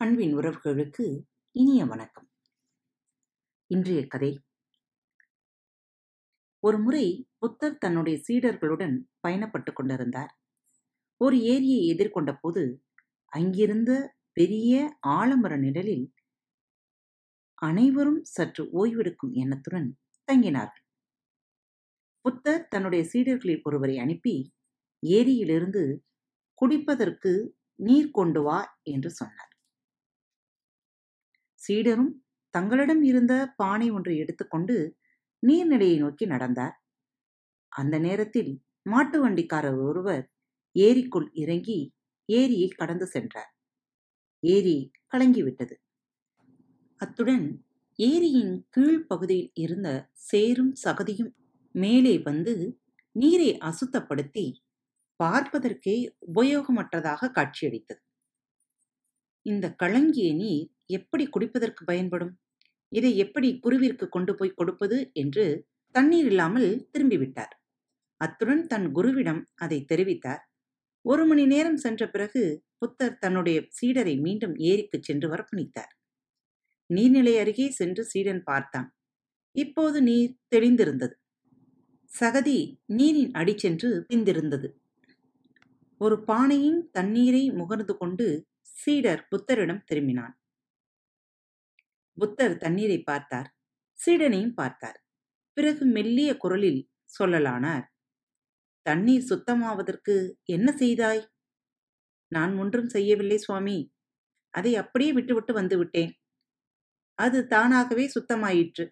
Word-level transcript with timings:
அன்பின் 0.00 0.36
உறவுகளுக்கு 0.36 1.26
இனிய 1.52 1.84
வணக்கம். 1.84 2.30
இன்றைய 3.66 4.06
கதை. 4.06 4.40
ஒரு 6.58 6.78
முறை 6.78 7.28
புத்தர் 7.38 7.78
தன்னுடைய 7.78 8.22
சீடர்களுடன் 8.28 8.94
பயணப்பட்டு 9.28 9.72
கொண்டிருந்தார். 9.72 10.38
ஒரு 11.16 11.40
ஏரியை 11.42 11.94
எதிர்கொண்ட 11.94 12.38
போது 12.40 12.84
அங்கிருந்த 13.26 14.16
பெரிய 14.32 14.98
ஆலமர 15.06 15.58
நிழலில் 15.58 16.14
அனைவரும் 17.54 18.24
சற்று 18.24 18.64
ஓய்வெடுக்கும் 18.64 19.32
எண்ணத்துடன் 19.32 19.98
தங்கினார்கள். 20.32 20.86
புத்தர் 22.20 22.68
தன்னுடைய 22.68 23.04
சீடர்களில் 23.12 23.62
ஒருவரை 23.62 23.98
அனுப்பி 23.98 24.52
ஏரியிலிருந்து 25.06 26.04
குடிப்பதற்கு 26.62 27.48
நீர் 27.74 28.10
கொண்டு 28.10 28.42
வா 28.42 28.78
என்று 28.82 29.10
சொன்னார். 29.10 29.49
சீடரும் 31.70 32.12
தங்களிடம் 32.50 33.02
இருந்த 33.02 33.52
பானை 33.56 33.90
ஒன்றை 33.90 34.16
எடுத்துக்கொண்டு 34.16 34.96
நீர்நிலையை 35.46 35.98
நோக்கி 35.98 36.26
நடந்தார். 36.26 36.74
அந்த 37.68 37.98
நேரத்தில் 37.98 38.62
மாட்டு 38.82 39.28
வண்டிக்காரர் 39.28 39.78
ஒருவர் 39.82 40.24
ஏரிக்குள் 40.76 41.28
இறங்கி 41.32 41.94
ஏரியை 42.24 42.68
கடந்து 42.68 43.06
சென்றார். 43.06 43.50
ஏரி 44.42 44.90
கலங்கிவிட்டது. 45.12 45.74
அத்துடன் 46.96 47.64
ஏரியின் 47.98 48.54
கீழ் 48.68 49.06
பகுதியில் 49.06 49.50
இருந்த 49.54 49.88
சேரும் 50.12 50.72
சகதியும் 50.84 51.32
மேலே 51.74 52.18
வந்து 52.18 52.54
நீரை 53.12 53.58
அசுத்தப்படுத்தி 53.58 54.46
பார்ப்பதற்கே 55.16 55.96
உபயோகமற்றதாக 56.34 57.30
காட்சியளித்தது. 57.30 58.02
இந்த 59.46 59.74
கலங்கிய 59.74 60.34
நீர் 60.34 60.68
எப்படி 60.90 61.24
குடிப்பதற்கு 61.28 61.82
பயன்படும்? 61.84 62.32
இதை 62.92 63.12
எப்படி 63.18 63.48
குருவிற்கு 63.66 64.06
கொண்டு 64.08 64.32
போய் 64.34 64.56
கொடுப்பது? 64.56 64.98
என்று 65.14 65.44
தண்ணீர் 65.94 66.26
இல்லாமல் 66.26 66.70
திரும்பிவிட்டார். 66.92 67.54
அத்துடன் 68.20 68.64
தன் 68.66 68.88
குருவிடம் 68.92 69.42
அதை 69.54 69.78
தெரிவித்தார். 69.92 70.42
ஒரு 71.04 71.22
மணி 71.26 71.44
நேரம் 71.46 71.76
சென்ற 71.76 72.02
பிறகு 72.08 72.42
புத்தர் 72.78 73.18
தன்னுடைய 73.18 73.58
சீடரை 73.78 74.14
மீண்டும் 74.20 74.54
ஏரிக்கு 74.70 74.98
சென்று 75.02 75.28
வரப்பணித்தார் 75.28 75.92
நீர்நிலை 76.90 77.34
அருகே 77.40 77.66
சென்று 77.70 78.02
சீடன் 78.04 78.42
பார்த்தான். 78.42 78.88
இப்போது 79.56 79.98
நீர் 80.02 80.32
தெளிந்திருந்தது. 80.54 81.14
சகதி 82.12 82.58
நீரின் 82.94 83.32
அடி 83.32 83.54
சென்று 83.58 83.90
பிந்திருந்தது 84.08 84.68
ஒரு 86.00 86.16
பானையின் 86.24 86.80
தண்ணீரை 86.90 87.42
முகர்ந்து 87.50 87.94
கொண்டு 87.96 88.26
சீடர் 88.76 89.22
புத்தரிடம் 89.30 89.82
திரும்பினான். 89.90 90.34
புத்தர் 92.20 92.56
தண்ணீரை 92.56 92.98
பார்த்தார். 93.02 93.48
சீடனையும் 93.98 94.54
பார்த்தார். 94.54 94.98
பிறகு 95.56 95.84
மெல்லிய 95.86 96.30
குரலில் 96.36 96.82
சொல்லலானார் 97.18 97.86
தண்ணீர் 98.86 99.28
சுத்தமாவதற்கு 99.28 100.14
என்ன 100.48 100.68
செய்தாய்? 100.72 101.22
நான் 102.32 102.52
ஒன்றும் 102.58 102.88
செய்யவில்லை 102.88 103.38
சுவாமி. 103.38 103.78
அதை 104.54 104.76
அப்படியே 104.76 105.12
விட்டுவிட்டு 105.12 105.52
வந்து 105.52 105.78
விட்டேன். 105.78 106.12
அது 107.18 107.38
தானாகவே 107.46 108.04
சுத்தமாயிற்று. 108.14 108.84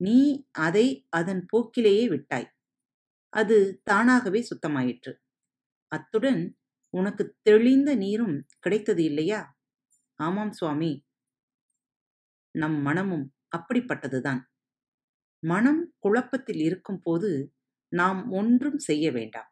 நீ 0.00 0.18
அதை 0.58 0.86
அதன் 1.10 1.42
போக்கிலேயே 1.52 2.04
விட்டாய். 2.08 2.48
அது 3.32 3.80
தானாகவே 3.84 4.40
சுத்தமாயிற்று. 4.50 5.12
அத்துடன் 5.92 6.42
உனக்கு 6.94 7.24
தெளிந்த 7.42 7.90
நீரும் 7.94 8.36
கிடைத்தது 8.58 9.04
இல்லையா? 9.04 9.40
ஆமாம் 10.20 10.52
சுவாமி. 10.52 10.92
நம் 12.54 12.78
மனமும் 12.82 13.26
அப்படிப்பட்டதுதான். 13.56 14.40
மனம் 15.42 15.94
குழப்பத்தில் 15.98 16.60
இருக்கும் 16.60 17.00
போது 17.02 17.30
நாம் 17.92 18.30
ஒன்றும் 18.30 18.78
செய்ய 18.78 19.12
வேண்டாம். 19.12 19.50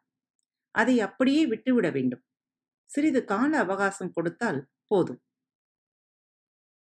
அதை 0.75 0.99
அப்படியே 0.99 1.47
விட்டுவிட 1.47 1.89
வேண்டும். 1.89 2.23
சிறிது 2.89 3.25
கால 3.25 3.59
அவகாசம் 3.59 4.11
கொடுத்தால் 4.11 4.61
போதும். 4.87 5.21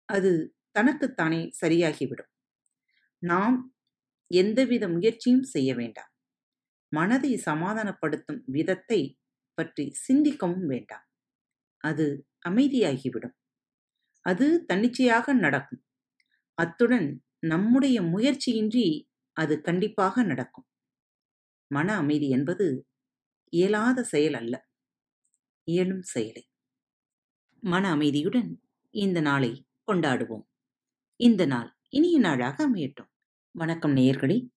அது 0.09 0.31
தனக்குத்தானே 0.71 1.49
சரியாகிவிடும். 1.61 2.31
நாம் 3.21 3.57
எந்தவித 4.31 4.87
முயற்சியும் 4.87 5.43
செய்ய 5.43 5.75
வேண்டாம். 5.75 6.11
மனதை 6.91 7.37
சமாதானப்படுத்தும் 7.37 8.43
விதத்தை 8.45 9.01
பற்றி 9.57 9.85
சிந்திக்கவும் 10.07 10.65
வேண்டாம். 10.65 11.05
அது 11.83 12.05
அமைதியாகிவிடும். 12.49 13.35
அது 14.25 14.65
தன்னிச்சையாக 14.65 15.33
நடக்கும். 15.33 15.83
அத்துடன் 16.57 17.23
நம்முடைய 17.39 18.01
முயற்சியின்றி 18.01 19.03
அது 19.31 19.61
கண்டிப்பாக 19.61 20.23
நடக்கும். 20.23 20.65
மன 21.67 21.95
அமைதி 21.95 22.29
என்பது 22.29 22.87
இயலாத 23.49 24.03
செயல் 24.03 24.33
அல்ல. 24.33 24.67
இயலும் 25.63 26.01
செயலை. 26.01 26.43
மன 27.63 27.89
அமைதியுடன் 27.89 28.61
இந்த 28.89 29.21
நாளை 29.21 29.65
கொண்டாடுவோம். 29.87 30.45
இந்த 31.19 31.45
நாள் 31.45 31.75
இனிய 31.89 32.19
நாளாக 32.19 32.69
அமையட்டும். 32.69 33.09
வணக்கம் 33.51 33.95
நேயர்களே. 33.95 34.47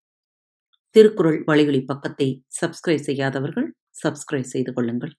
திருக்குறள் 0.91 1.45
வலையொலி 1.47 1.85
பக்கத்தை 1.87 2.45
சப்ஸ்கிரைப் 2.61 3.01
செய்யாதவர்கள் 3.01 3.75
சப்ஸ்கிரைப் 4.03 4.53
செய்து 4.53 4.73
கொள்ளுங்கள். 4.73 5.15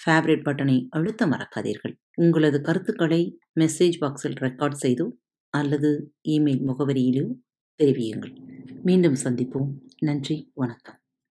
ஃபேவரட் 0.00 0.44
பட்டனை 0.44 0.86
அழுத்த 0.90 1.26
மறக்காதீர்கள். 1.26 1.94
உங்களது 2.14 2.60
கருத்துக்களை 2.60 3.38
மெசேஜ் 3.60 3.98
பாக்ஸில் 4.00 4.38
ரெக்கார்ட் 4.40 4.82
செய்து 4.84 5.20
அல்லது 5.50 6.14
இமெயில் 6.28 6.62
முகவரியிலோ 6.68 7.34
தெரிவியுங்கள். 7.82 8.34
மீண்டும் 8.82 9.14
சந்திப்போம். 9.14 9.70
நன்றி. 9.98 10.50
வணக்கம். 10.54 10.97